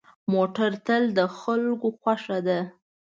موټر 0.33 0.71
تل 0.85 1.03
د 1.17 1.19
خلکو 1.37 1.87
خوښه 1.99 2.37
ده. 2.47 2.59